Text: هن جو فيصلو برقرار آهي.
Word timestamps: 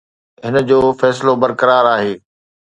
هن 0.45 0.55
جو 0.69 0.79
فيصلو 1.01 1.33
برقرار 1.41 1.85
آهي. 1.95 2.13